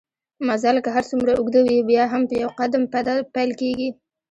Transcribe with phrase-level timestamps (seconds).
[0.47, 2.83] مزل که هرڅومره اوږده وي بیا هم په يو قدم
[3.33, 3.89] پېل کېږي